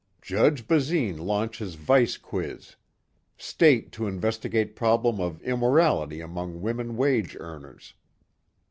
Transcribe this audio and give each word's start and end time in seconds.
"Judge 0.23 0.67
Basine 0.67 1.19
Launches 1.19 1.75
Vice 1.75 2.17
Quiz. 2.17 2.75
State 3.37 3.91
to 3.91 4.07
Investigate 4.07 4.75
Problem 4.75 5.19
of 5.19 5.39
Immorality 5.43 6.21
Among 6.21 6.59
Women 6.59 6.97
Wage 6.97 7.37
Earners...." 7.39 7.93